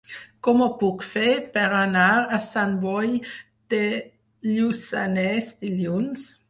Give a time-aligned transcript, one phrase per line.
[0.45, 2.07] Com ho puc fer per anar
[2.39, 3.15] a Sant Boi
[3.75, 3.85] de
[4.53, 6.31] Lluçanès dilluns?